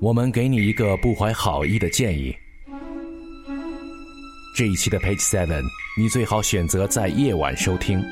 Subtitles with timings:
[0.00, 2.36] 我们给你一个不怀好意的建议：
[4.54, 5.62] 这一期的 Page Seven，
[5.98, 8.04] 你最好选择在夜晚收听。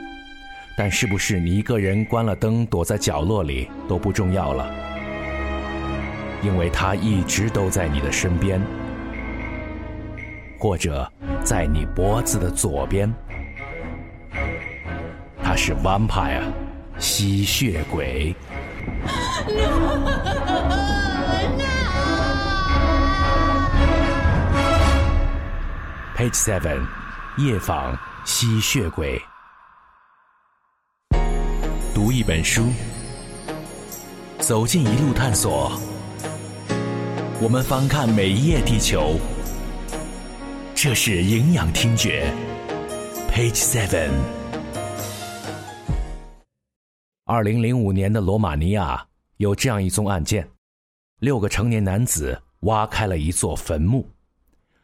[0.77, 4.75] 但是不是你一个人关了灯躲在角落里都不重要了，
[6.43, 8.61] 因为他一直都在你的身边，
[10.59, 11.09] 或者
[11.45, 13.09] 在你脖子的左边。
[15.41, 16.43] 他是 vampire，
[16.99, 18.35] 吸血鬼。
[26.17, 26.87] Page Seven，
[27.37, 29.21] 夜访吸血鬼。
[31.93, 32.69] 读一本书，
[34.39, 35.73] 走进一路探索。
[37.41, 39.19] 我们翻看每一页地球，
[40.77, 42.33] 这是营养听觉。
[43.33, 44.11] Page Seven。
[47.25, 49.05] 二零零五年的罗马尼亚
[49.45, 50.49] 有这样一宗案件：
[51.21, 54.09] 六个成年男子挖开了一座坟墓。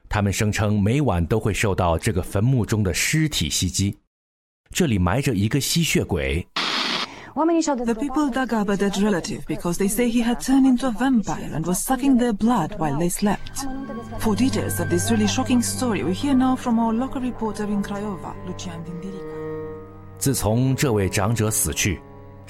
[0.07, 3.97] 他们声称每晚都会受到这个坟墓中的尸体袭击，
[4.69, 6.47] 这里埋着一个吸血鬼。
[7.35, 11.55] The people dug up a dead relative because they say he had turned into a vampire
[11.55, 13.65] and was sucking their blood while they slept.
[14.19, 17.83] For details of this really shocking story, we hear now from our local reporter in
[17.83, 19.39] Craiova, Lucian Dindirica.
[20.19, 21.99] 自从这位长者死去，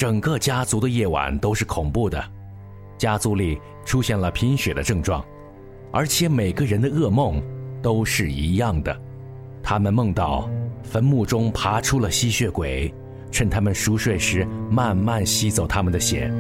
[0.01, 2.25] 整个家族的夜晚都是恐怖的，
[2.97, 5.23] 家族里出现了贫血的症状。
[5.93, 7.39] 而且每个人的噩梦
[7.83, 8.99] 都是一样的，
[9.63, 10.49] 他们梦到
[10.83, 12.91] 坟墓中爬出了吸血鬼，
[13.31, 16.33] 趁他们熟睡时慢慢吸走他们的血。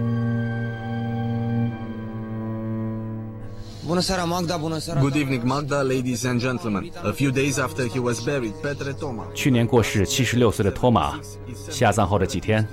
[3.86, 6.90] Good evening, Magda, ladies and gentlemen.
[7.02, 9.24] A few days after he was buried, Petre Toma.
[9.34, 11.20] 去年过世七十六岁的托马，
[11.68, 12.66] 下葬后的几天。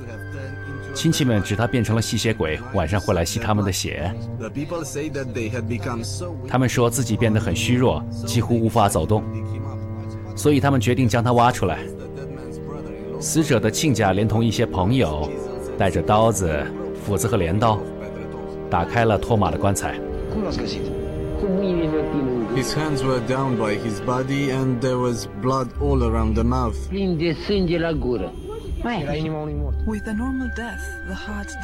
[0.98, 4.12] 亲戚们指他变成了吸血鬼，晚上会来吸他们的血。
[6.48, 9.24] 他们说自己变得很虚弱，几乎无法走动，
[10.36, 11.78] 所以他们决定将他挖出来。
[13.20, 15.30] 死者的亲家连同一些朋友，
[15.78, 16.52] 带着刀子、
[17.06, 17.80] 斧子和镰刀，
[18.68, 20.00] 打开了托马的棺材。
[22.56, 26.76] His hands were down by his body, and there was blood all around the mouth.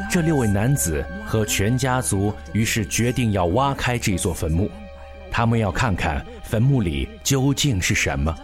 [0.10, 4.70] 这六位男子和全家族于是决定要挖开这座坟墓，
[5.32, 8.36] 他们要看看坟墓里究竟是什么。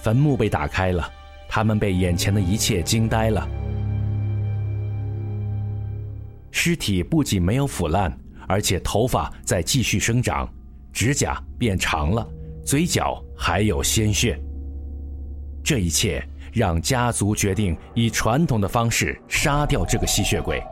[0.00, 1.10] 坟墓被打开了，
[1.48, 3.46] 他们被眼前的一切惊呆了。
[6.50, 8.16] 尸体不仅没有腐烂，
[8.46, 10.48] 而且头发在继续生长，
[10.92, 12.26] 指甲变长了，
[12.64, 14.38] 嘴角还有鲜血。
[15.62, 16.24] 这一切。
[16.52, 20.62] 让家族决定以传统的方式杀掉这个吸血鬼。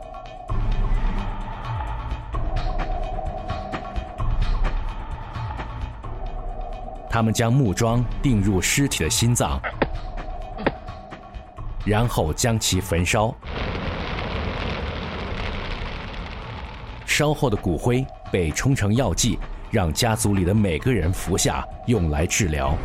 [7.09, 9.59] 他们将木桩钉入尸体的心脏，
[11.83, 13.33] 然后将其焚烧。
[17.05, 19.39] 烧后的骨灰被冲成药剂，
[19.71, 22.77] 让家族里的每个人服下，用来治疗。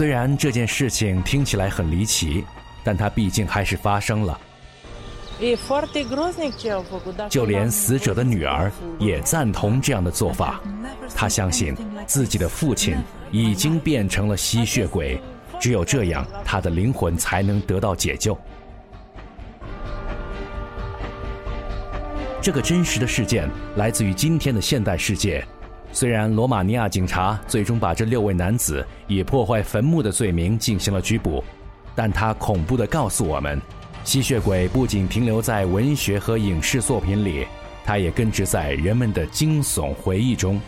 [0.00, 2.42] 虽然这件事情听起来很离奇，
[2.82, 4.40] 但它毕竟还是发生了。
[7.28, 10.58] 就连死者的女儿也赞同这样的做法。
[11.14, 12.96] 她相信自己的父亲
[13.30, 15.20] 已经变成了吸血鬼，
[15.60, 18.34] 只有这样，他的灵魂才能得到解救。
[22.40, 23.46] 这个真实的事件
[23.76, 25.46] 来自于今天的现代世界。
[25.92, 31.42] 虽然罗马尼亚警察最终把这六位男子以破坏坟墓的罪名进行了拘捕，
[31.94, 33.60] 但他恐怖地告诉我们：
[34.04, 37.46] 吸血鬼不仅停留在文学和影视作品里，
[37.84, 40.60] 它也根植在人们的惊悚回忆中。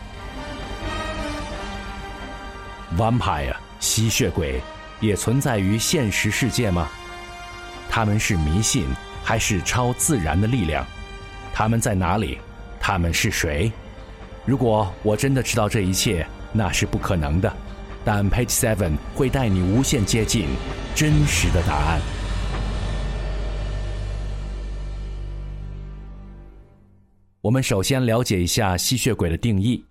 [2.97, 4.59] Vampire 吸血鬼
[4.99, 6.87] 也存在于现实世界吗？
[7.89, 8.85] 他们是迷信
[9.23, 10.85] 还是超自然的力量？
[11.53, 12.37] 他们在哪里？
[12.79, 13.71] 他们是谁？
[14.45, 17.51] 如果我真的知道这一切，那是不可能的。
[18.03, 20.47] 但 Page Seven 会带你无限接近
[20.93, 22.01] 真实的答案。
[27.39, 29.85] 我们首先了解一下吸血鬼的定义。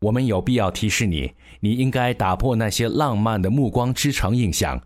[0.00, 4.80] 我们有必要提示你，你应该打破那些浪漫的暮光之城印象。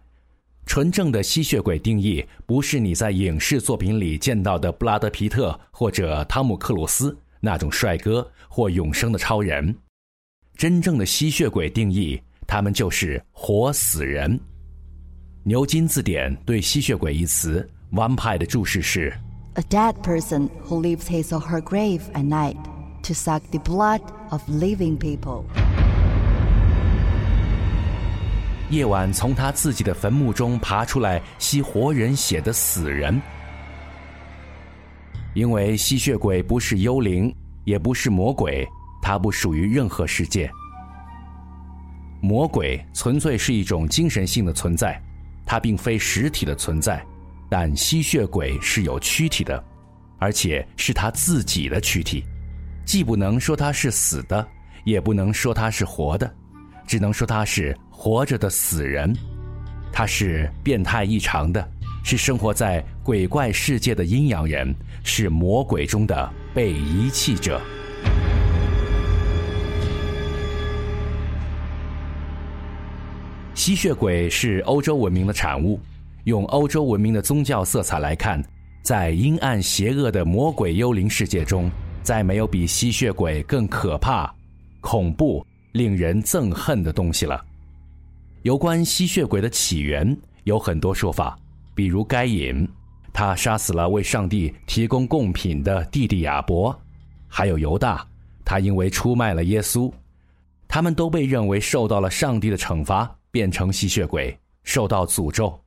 [0.64, 7.16] 纯正的吸血鬼定义不是你在影视作品里见到的布拉德·皮特或者汤姆·克鲁斯。
[7.46, 9.72] 那种帅哥或永生的超人，
[10.56, 14.38] 真正的吸血鬼定义，他们就是活死人。
[15.44, 19.16] 牛津字典对吸血鬼一词 “vampire” 的注释是
[19.54, 22.56] ：a dead person who leaves his or her grave at night
[23.04, 24.00] to suck the blood
[24.31, 25.44] of living people。
[28.70, 33.22] 夜晚从他自己的坟墓中爬出来吸活人血的死人。
[35.36, 37.32] 因为吸血鬼不是幽灵，
[37.64, 38.66] 也不是魔鬼，
[39.02, 40.50] 它不属于任何世界。
[42.22, 44.98] 魔鬼纯粹是一种精神性的存在。
[45.44, 47.04] 它并非实体的存在，
[47.50, 49.62] 但吸血鬼是有躯体的，
[50.18, 52.24] 而且是他自己的躯体，
[52.86, 54.48] 既不能说他是死的，
[54.84, 56.34] 也不能说他是活的，
[56.86, 59.14] 只能说他是活着的死人。
[59.92, 61.70] 他是变态异常的，
[62.08, 64.73] 是生活在鬼怪世界的阴阳人，
[65.03, 67.61] 是魔鬼中的被遗弃者。
[73.55, 75.81] 吸血鬼是欧洲文明的产物。
[76.23, 78.41] 用欧洲文明的宗教色彩来看，
[78.85, 81.69] 在阴暗邪恶的魔鬼幽灵世界中，
[82.05, 84.32] 再没有比吸血鬼更可怕、
[84.81, 87.44] 恐怖、令人憎恨的东西了。
[88.43, 91.37] 有关吸血鬼的起源有很多说法，
[91.76, 92.69] 比如该隐，
[93.12, 96.76] 他杀死了为上帝提供贡品的弟弟亚伯；
[97.28, 98.05] 还有犹大，
[98.44, 99.93] 他因为出卖了耶稣，
[100.67, 103.08] 他们都被认为受到了上帝的惩罚。
[103.28, 105.61] 变成吸血鬼，受到诅咒。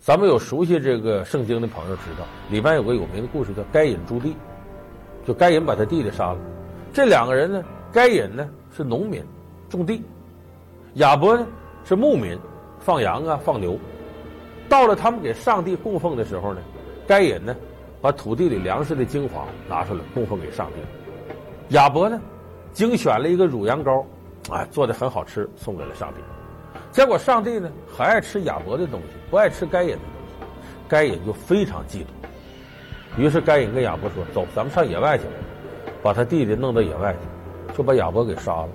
[0.00, 4.34] 咱们有熟悉这个圣经的朋友知道，里边有个有名的故事，叫该隐诛地。
[5.26, 6.38] 就该隐把他弟弟杀了。
[6.94, 7.62] 这两个人呢，
[7.92, 9.22] 该隐呢是农民，
[9.68, 10.00] 种地；
[10.94, 11.46] 亚伯呢
[11.84, 12.38] 是牧民，
[12.80, 13.78] 放羊啊放牛。
[14.68, 16.60] 到了他们给上帝供奉的时候呢，
[17.06, 17.54] 该隐呢
[18.00, 21.74] 把土地里粮食的精华拿出来供奉给上帝。
[21.74, 22.20] 亚伯呢
[22.72, 24.04] 精选了一个乳羊羔，
[24.50, 26.20] 啊，做的很好吃，送给了上帝。
[26.90, 30.46] 结果上帝呢很爱吃亚伯的东西，不爱吃该隐的东西，
[30.88, 32.06] 该隐就非常嫉妒。
[33.16, 35.24] 于是该隐跟亚伯说：“走，咱们上野外去，
[36.02, 38.68] 把他弟弟弄到野外去，就把亚伯给杀了。”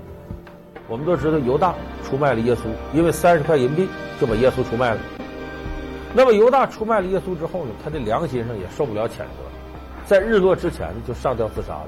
[0.88, 2.62] 我们都知道犹大出卖了耶稣，
[2.94, 3.88] 因为三十块银币
[4.20, 5.00] 就把耶稣出卖了。
[6.14, 9.26] 那么犹大出卖了耶稣之后呢，他的良心上也受不了谴责，
[10.08, 11.88] 在日落之前呢就上吊自杀了。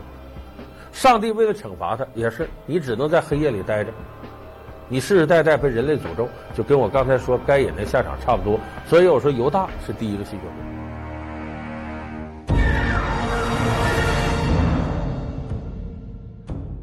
[0.92, 3.92] 上帝为了惩罚他，也是你只能在黑夜里待着。
[4.88, 8.60] 你世世代代被人类诅咒，就跟我刚才说该隐的下场差不多。
[8.88, 10.38] 所以我说犹大是第一个吸血
[12.48, 12.56] 鬼。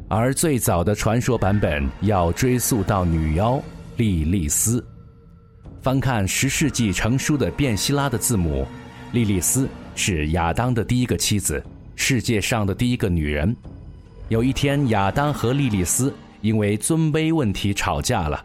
[0.08, 3.60] 而最早的传说版本要追溯到女妖
[3.96, 4.82] 莉莉丝。
[5.88, 8.66] 翻看十世纪成书的变希拉的字母，
[9.10, 11.64] 莉莉丝是亚当的第一个妻子，
[11.96, 13.56] 世界上的第一个女人。
[14.28, 16.14] 有一天，亚当和莉莉丝。
[16.42, 18.44] 因为尊卑问题吵架了。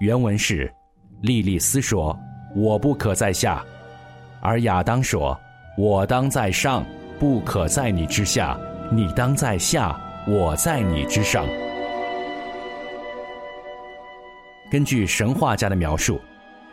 [0.00, 0.70] 原文是：
[1.22, 2.14] 莉莉丝说
[2.54, 3.64] ：“我不可在下。”
[4.42, 5.34] 而亚当说
[5.78, 6.84] ：“我当在上，
[7.18, 8.58] 不可在你之下；
[8.94, 11.46] 你当在下，我在你之上。”
[14.72, 16.18] 根据神话家的描述，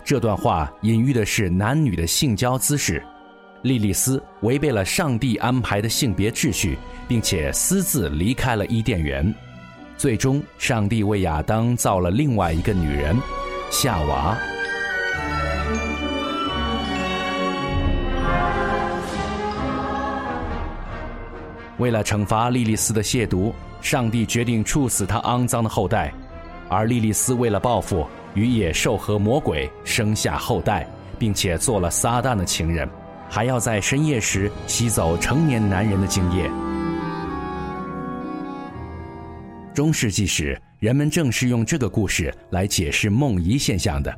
[0.06, 3.04] 这段话隐喻的是男女的性交姿势。
[3.64, 6.78] 莉莉丝违背了上帝安排的性别秩序，
[7.10, 9.36] 并且私自离开了伊甸园。
[9.98, 13.18] 最终，上帝为亚当造了另外一个女人——
[13.70, 14.38] 夏娃。
[21.80, 23.52] 为了惩罚莉莉丝的亵渎，
[23.82, 26.14] 上帝决定处死她肮脏的后代。
[26.70, 32.88] 而莉莉丝为了报复，与野兽和魔鬼生下后代，并且做了撒旦的情人。
[33.32, 36.50] 还要在深夜时吸走成年男人的精液。
[39.72, 44.12] 中世纪时，人们正是用这个故事来解释梦遗现象的。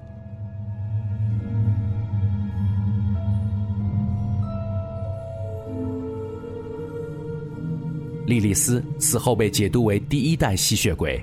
[8.27, 11.21] 莉莉丝此后被解读为第一代吸血鬼，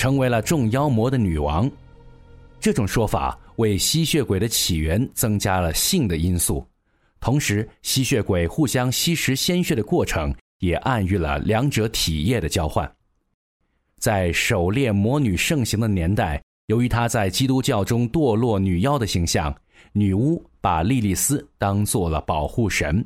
[0.00, 1.70] 成为了众妖魔的女王。
[2.58, 6.66] 这种说法为吸血鬼的起源增加了性的因素。
[7.20, 12.90] 同时，吸血鬼互相吸食鲜血的过程也暗喻了两者体液的交换。
[13.98, 19.54] 在狩猎魔女盛行的年代，由于她在基督教中堕落女妖的形象，
[19.92, 23.04] 女巫把莉莉丝当做了保护神，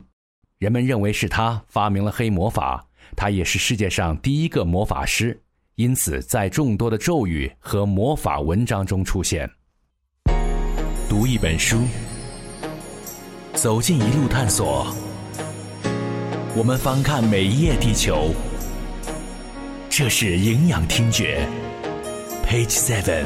[0.58, 2.86] 人们认为是她发明了黑魔法，
[3.16, 5.36] 她也是世界上第一个魔法师，
[5.76, 9.50] 因此在众多的咒语和魔法文章中出现。
[11.08, 11.82] 读一本书。
[13.54, 14.94] 走进一路探索，
[16.54, 18.34] 我们翻看每一页地球。
[19.88, 21.48] 这是营养听觉
[22.44, 23.24] ，Page Seven。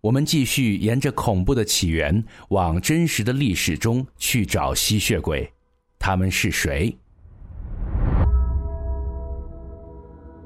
[0.00, 5.50] 我们继续沿着恐怖的起源，往真实的历史中去找吸血鬼，
[5.98, 6.94] 他们是谁？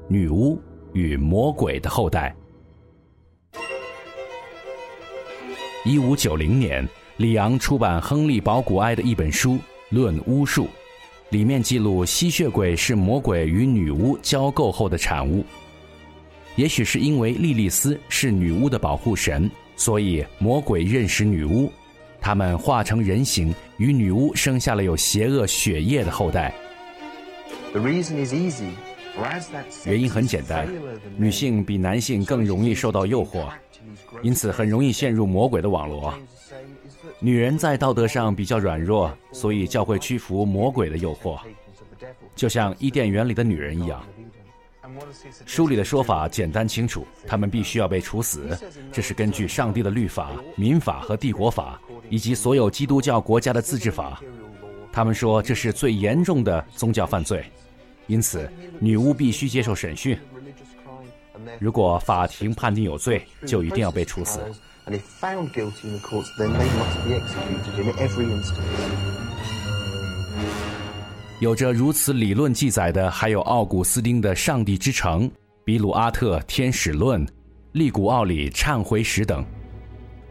[0.07, 0.61] 女巫
[0.93, 2.35] 与魔鬼的后代。
[5.83, 9.53] 一五九零年，里昂出版亨利·保古埃的一本书
[9.89, 10.65] 《论巫术》。
[11.29, 15.43] 里面记录吸血鬼是魔鬼与女巫交媾后的产物。
[16.55, 21.71] 也许是因为莉莉丝是女巫的保护神，所以魔鬼认识女巫，
[22.21, 26.53] 他们化成人形，与女巫生下了有邪恶血液的后代。
[29.85, 30.67] 原因很简单，
[31.17, 33.47] 女性比男性更容易受到诱惑，
[34.21, 36.13] 因此很容易陷入魔鬼的网络。
[37.19, 41.39] 女人在道德上比较软弱，所以教会屈服魔鬼的诱惑，
[42.35, 44.03] 就像伊甸园里的女人一样。
[45.45, 48.57] 书里的说法简单清楚，她们必须要被处死，
[48.91, 51.79] 这是根据上帝的律法、民法和帝国法，
[52.09, 54.21] 以及所有基督教国家的自治法。
[54.91, 57.43] 他们说这是最严重的宗教犯罪，
[58.07, 60.17] 因此女巫必须接受审讯。
[61.59, 64.39] 如果法庭判定有罪，就一定要被处死。
[71.39, 75.29] 有着如此理论记载的，还有奥古斯丁的《上帝之城》、
[75.63, 77.25] 比鲁阿特《天使论》、
[77.73, 79.45] 利古奥里《忏悔史》等。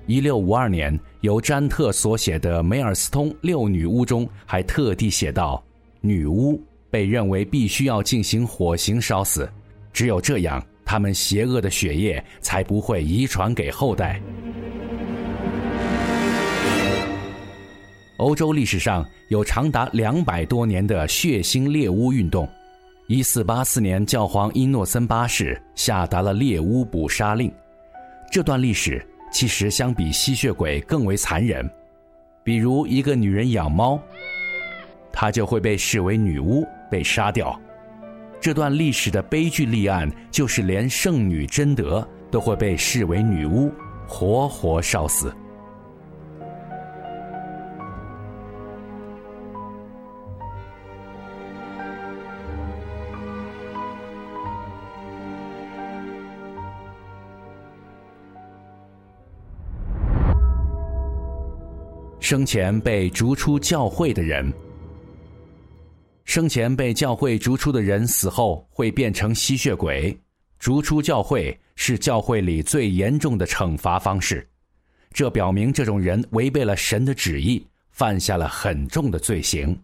[0.06, 5.62] 一六五二年，由詹特所写的《梅尔斯通六女巫》中，还特地写道：
[6.00, 6.60] 女巫
[6.94, 9.50] 被认为必须要进行火刑烧死，
[9.92, 10.64] 只有这样。
[10.84, 14.20] 他们邪恶的血液才不会遗传给后代。
[18.18, 22.48] 欧洲历史上有长达两百多年的血腥猎巫运动。
[23.08, 27.52] 一四八四年，教皇伊诺森八世下达了猎巫捕杀令。
[28.30, 31.68] 这段历史其实相比吸血鬼更为残忍。
[32.44, 34.00] 比如，一个女人养猫，
[35.12, 37.60] 她就会被视为女巫，被杀掉。
[38.40, 43.72] 这段历史的悲剧立案，就是连圣女贞德都会被视为女巫，
[44.06, 45.34] 活活烧死。
[62.20, 64.52] 生前被逐出教会的人。
[66.24, 70.18] 生前被教会逐出的人，死后会变成吸血鬼。
[70.58, 74.48] 逐出教会是教会里最严重的惩罚方式，
[75.12, 79.78] 这表明这种人违背了神的旨意，犯下了很重的罪行。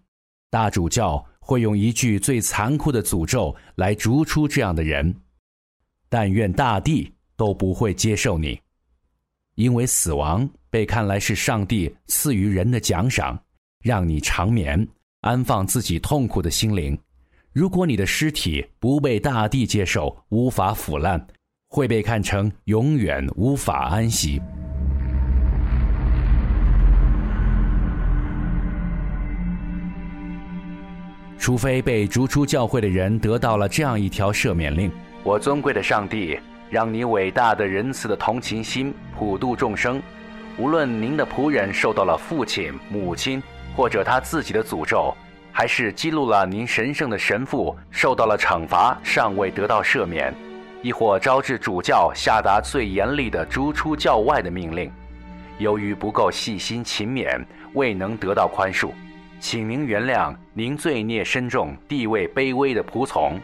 [0.48, 5.14] 大主教会用一句最残酷的诅咒来逐出这样的人
[6.08, 8.58] ：“但愿大地都不会接受你，
[9.56, 13.38] 因为死亡被看来是上帝赐予人的奖赏，
[13.82, 14.88] 让你长眠。”
[15.22, 16.98] 安放自己痛苦的心灵。
[17.52, 21.26] 如果你的尸体不被大地接受，无法腐烂，
[21.68, 24.40] 会被看成永远无法安息。
[31.38, 34.90] 除非被逐出教会的人得到了这样一条赦免令：
[35.22, 36.38] 我尊贵的上帝，
[36.70, 40.00] 让你伟大的仁慈的同情心普度众生。
[40.56, 43.42] 无论您的仆人受到了父亲、母亲。
[43.76, 45.14] 或者他自己的诅咒，
[45.52, 50.32] 还是激怒了您神圣的神父，受到了惩罚，尚未得到赦免；
[50.82, 54.90] 亦或招致主教下达最严厉的逐出教外的命令，
[55.58, 57.42] 由于不够细心勤勉，
[57.74, 58.90] 未能得到宽恕，
[59.38, 63.40] 请您原谅您罪孽深重、地位卑微的仆从，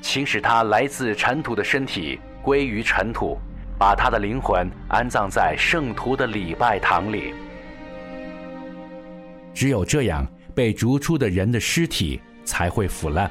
[0.00, 3.38] 请使他来自尘土的身体归于尘土，
[3.78, 7.34] 把他的灵魂安葬在圣徒的礼拜堂里。
[9.54, 13.30] 只有这样，被逐出的人的尸体才会腐烂。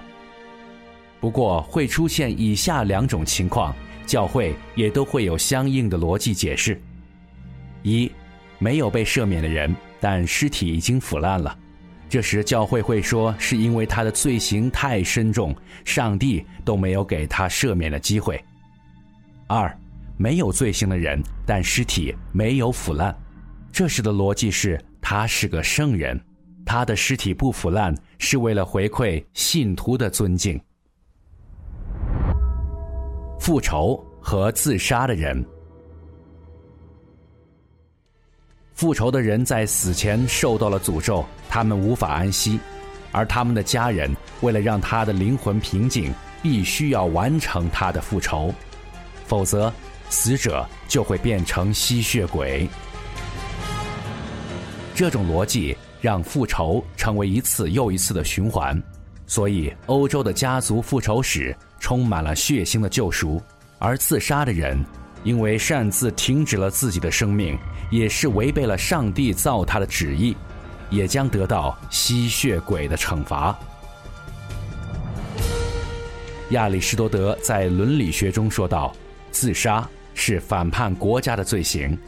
[1.20, 3.75] 不过会出现以下两种情况，
[4.06, 6.82] 教会也都会有相应的逻辑解释：
[7.82, 8.12] 一，
[8.60, 11.58] 没有被赦免的人，但尸体已经腐烂了，
[12.10, 18.38] 这时教会会说是因为他的罪行太深重，上帝都没有给他赦免的机会；
[19.48, 19.74] 二，
[20.18, 23.15] 没有罪行的人，但尸体没有腐烂，
[23.72, 24.80] 这时的逻辑是。
[25.05, 26.19] 他是个圣人，
[26.65, 30.60] 他的尸体不腐烂是为了回馈信徒的尊敬。
[33.38, 35.45] 复仇和自杀的人，
[38.74, 42.57] 复仇的人在死前受到了诅咒，他们无法安息，
[43.12, 48.53] 而他们的家人为了让他的灵魂平静，必须要完成他的复仇，
[49.25, 49.72] 否则
[50.10, 52.69] 死者就会变成吸血鬼。
[55.03, 58.81] 这种逻辑让复仇成为一次又一次的循环，
[59.27, 63.41] 所以欧洲的家族复仇史充满了血腥的救赎，
[63.79, 64.81] 而自杀的人
[65.25, 67.60] 因为擅自停止了自己的生命，
[67.91, 70.38] 也是违背了上帝造他的旨意，
[70.89, 73.53] 也将得到吸血鬼的惩罚。
[76.51, 78.95] 亚里士多德在伦理学中说道
[79.31, 82.00] ：“自杀是反叛国家的罪行。”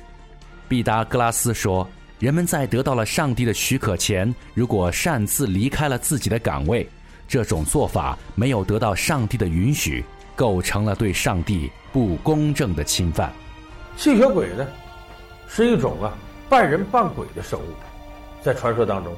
[0.70, 1.86] 毕达哥拉斯说。
[2.18, 6.88] 人们在得到了上帝的许可前，如果擅自离开了自己的岗位，
[7.28, 10.04] 这种做法没有得到上帝的允许，
[10.34, 13.34] 构成了对上帝不公正的侵犯。
[13.98, 14.66] 吸血鬼呢，
[15.50, 16.14] 是一种啊
[16.48, 17.64] 半人半鬼的生物，
[18.42, 19.14] 在传说当中，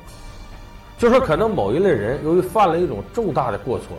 [0.98, 3.96] 就说可能某一类人由于犯了一种重大的过错，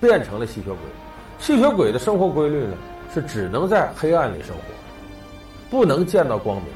[0.00, 0.78] 变成了吸血鬼。
[1.38, 2.74] 吸血鬼的生活规律呢，
[3.12, 4.62] 是只能在黑暗里生活，
[5.68, 6.66] 不能见到光明。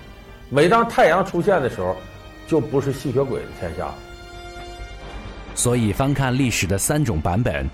[0.55, 1.97] 每当太阳出现的时候，
[2.47, 3.89] 就不是吸血鬼的天下。
[5.55, 7.67] 所以，翻看历史的三种版本，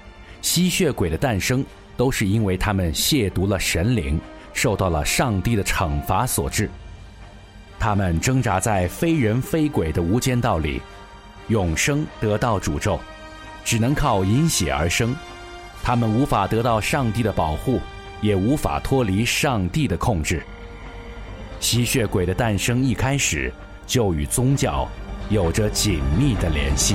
[0.42, 1.64] 吸血鬼的诞生
[1.96, 4.20] 都是因为他们亵渎了神灵，
[4.52, 6.70] 受到了上帝的惩罚所致。
[7.80, 10.80] 他们挣扎在非人非鬼的无间道里，
[11.48, 13.00] 永生得到诅咒，
[13.64, 15.12] 只能靠饮血而生。
[15.82, 17.80] 他们无法得到上帝的保护，
[18.20, 20.40] 也无法脱离上帝的控制。
[21.60, 23.52] 吸血鬼的诞生一开始
[23.86, 24.88] 就与宗教
[25.30, 26.94] 有着紧密的联系。